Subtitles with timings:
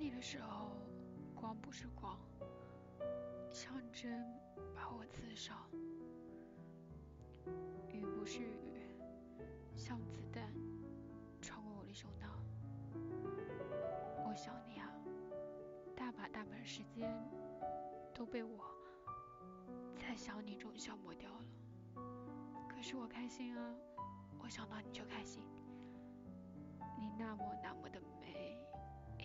[0.00, 0.70] 你的时候，
[1.34, 2.18] 光不是光，
[3.50, 4.24] 像针
[4.74, 5.54] 把我刺伤；
[7.86, 8.96] 雨不是雨，
[9.76, 10.50] 像子弹
[11.42, 12.30] 穿过我的胸膛。
[14.26, 14.90] 我想你啊，
[15.94, 17.14] 大把大把的时间
[18.14, 18.64] 都被我
[19.98, 21.44] 在想你中消磨掉了。
[22.66, 23.74] 可是我开心啊，
[24.42, 25.44] 我想到你就开心。
[26.98, 28.09] 你那么那么的美，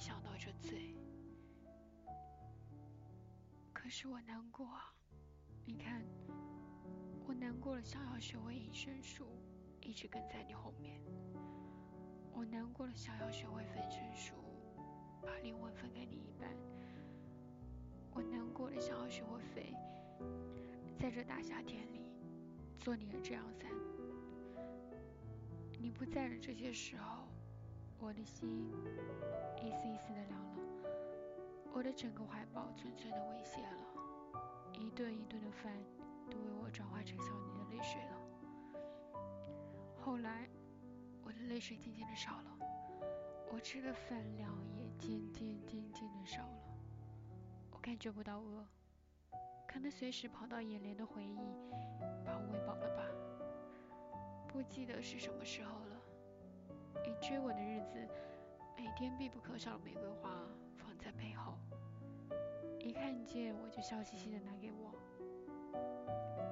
[0.00, 0.94] 想到就醉。
[3.70, 4.94] 可是我难过啊，
[5.66, 6.02] 你看，
[7.26, 9.26] 我难过了，想要学会隐身术，
[9.82, 10.98] 一直跟在你后面。
[12.32, 14.36] 我难过了，想要学会分身术，
[15.20, 16.48] 把灵魂分给你一半。
[18.14, 19.74] 我难过了，想要学会飞，
[20.98, 22.10] 在这大夏天里
[22.78, 23.70] 做你的遮阳伞。
[25.78, 27.29] 你不在的这些时候。
[28.02, 28.72] 我的心
[29.62, 30.56] 一丝一丝的凉了，
[31.72, 35.72] 我的整个怀抱寸寸的猥亵了，一顿一顿的饭
[36.30, 38.16] 都为我转化成想你的泪水了。
[40.00, 40.48] 后来，
[41.22, 42.58] 我的泪水渐渐的少了，
[43.52, 46.62] 我吃的饭量也渐渐渐渐的少了，
[47.70, 48.66] 我感觉不到饿，
[49.68, 51.36] 可能随时跑到眼帘的回忆
[52.24, 53.04] 把我喂饱了吧，
[54.48, 55.99] 不记得是什么时候了。
[57.04, 58.08] 你追我的日子，
[58.76, 60.30] 每天必不可少的玫瑰花
[60.76, 61.58] 放在背后，
[62.78, 64.92] 一看见我就笑嘻嘻的拿给我。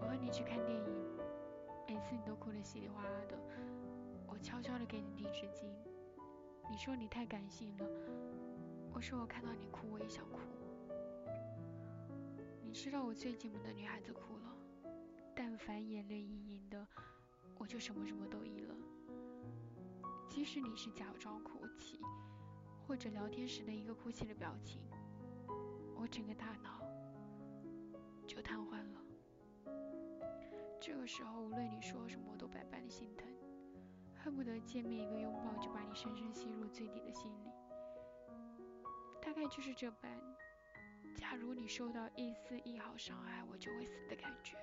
[0.00, 1.18] 我和你去看电影，
[1.86, 3.38] 每次你都哭得稀里哗啦的，
[4.26, 5.66] 我悄悄的给你递纸巾。
[6.70, 7.86] 你说你太感性了，
[8.92, 10.38] 我说我看到你哭我也想哭。
[12.62, 14.92] 你知道我最寂寞的女孩子哭了，
[15.34, 16.86] 但凡眼泪盈盈的，
[17.58, 18.74] 我就什么什么都依了。
[20.30, 22.00] 即使你是假装哭泣，
[22.86, 24.80] 或者聊天时的一个哭泣的表情，
[25.96, 26.80] 我整个大脑
[28.28, 29.02] 就瘫痪了。
[30.80, 33.26] 这个时候，无论你说什么，我都百般的心疼，
[34.22, 37.50] 恨不得见面一个拥抱就把你深深吸入最底的心里。
[39.20, 40.10] 大概就是这般，
[41.16, 44.56] 假如你受到一丝一毫伤害，我就会死的感觉。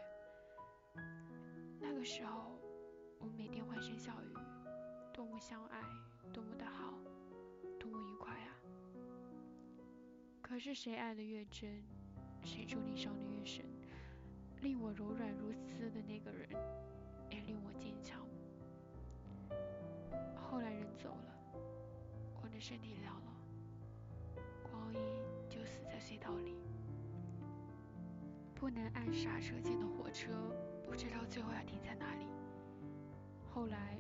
[1.80, 2.58] 那个时候，
[3.20, 4.34] 我每天欢声笑语。
[5.18, 5.82] 多么相爱，
[6.32, 6.94] 多么的好，
[7.80, 8.54] 多么愉快啊！
[10.44, 11.84] 可是谁爱的越真，
[12.44, 13.66] 谁注定伤的越深。
[14.62, 16.48] 令我柔软如丝的那个人，
[17.32, 18.28] 也令我坚强。
[20.36, 21.60] 后来人走了，
[22.44, 23.34] 我的身体凉了，
[24.62, 25.02] 光阴
[25.50, 26.56] 就死在隧道里。
[28.54, 30.32] 不能按刹车键的火车，
[30.86, 32.28] 不知道最后要停在哪里。
[33.50, 33.98] 后来。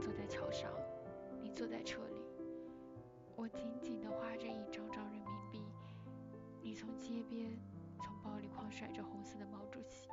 [0.00, 0.70] 坐在桥上，
[1.42, 2.22] 你坐在车里，
[3.36, 5.62] 我紧紧地画着一张张人民币，
[6.62, 7.50] 你从街边
[8.02, 10.08] 从包里狂甩着红色的毛主席。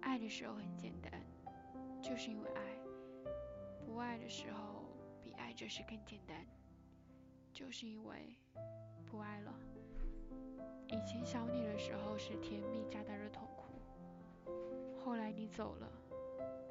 [0.00, 1.22] 爱的时候很简单，
[2.00, 2.62] 就是因为爱；
[3.84, 4.84] 不爱的时候
[5.22, 6.46] 比爱这事更简单，
[7.52, 8.38] 就是因为
[9.04, 9.52] 不爱了。
[10.86, 14.50] 以前想你的时候是甜蜜夹带着痛苦，
[14.98, 15.92] 后来你走了。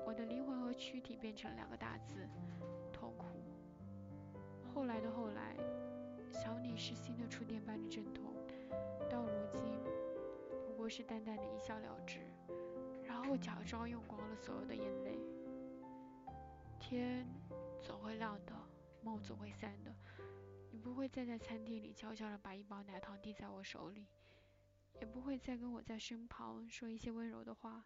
[0.05, 2.29] 我的灵魂和躯体变成两个大字：
[2.93, 3.25] 痛苦。
[4.73, 5.55] 后来的后来，
[6.31, 8.33] 想你是新的触电般的阵痛，
[9.09, 9.59] 到如今
[10.67, 12.19] 不过是淡淡的一笑了之，
[13.03, 15.17] 然后假装用光了所有的眼泪。
[16.79, 17.25] 天
[17.81, 18.53] 总会亮的，
[19.01, 19.91] 梦总会散的。
[20.69, 24.05] 你不会再在餐厅里悄悄地把一包奶糖递在我手里，
[24.99, 27.85] 也不会再跟我在身旁说一些温柔的话。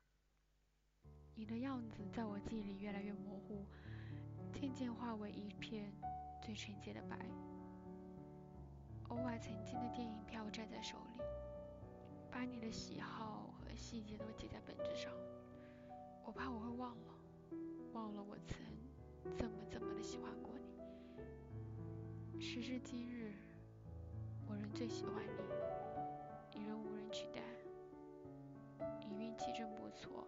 [1.39, 3.63] 你的样子在我记忆里越来越模糊，
[4.51, 5.89] 渐渐化为一片
[6.43, 7.17] 最纯洁的白。
[9.07, 11.23] 偶尔曾经的电影票站在手里，
[12.29, 15.09] 把你的喜好和细节都记在本子上。
[16.25, 17.13] 我怕我会忘了，
[17.93, 18.57] 忘了我曾
[19.37, 22.41] 怎么怎么的喜欢过你。
[22.41, 23.31] 时至今日，
[24.45, 27.39] 我仍最喜欢你，你仍无人取代。
[29.07, 30.27] 你运气真不错。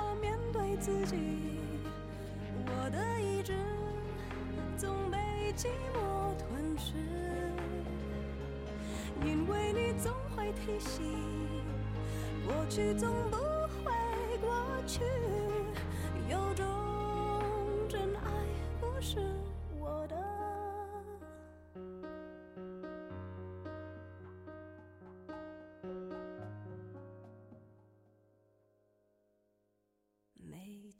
[0.61, 1.17] 为自己，
[2.67, 3.53] 我的意志
[4.77, 5.17] 总被
[5.57, 6.93] 寂寞吞噬，
[9.25, 11.03] 因为你总会提醒，
[12.45, 13.91] 过去总不会
[14.39, 14.51] 过
[14.85, 15.01] 去，
[16.29, 16.65] 有种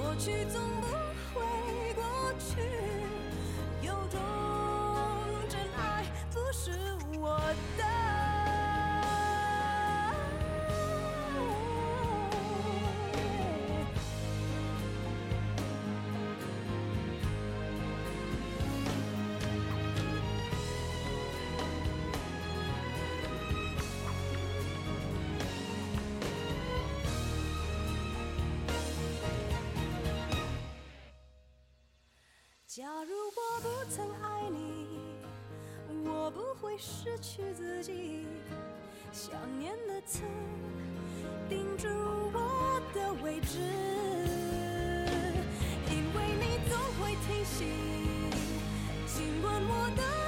[0.00, 0.86] 过去总不
[1.34, 1.42] 会
[1.94, 2.04] 过
[2.38, 2.62] 去，
[3.82, 4.20] 有种
[5.48, 6.70] 真爱不是
[33.88, 34.86] 曾爱你，
[36.04, 38.26] 我不会失去自己。
[39.10, 40.22] 想念的刺
[41.48, 43.58] 钉住我的位置，
[45.90, 47.66] 因为你总会提醒，
[49.06, 50.27] 尽管我的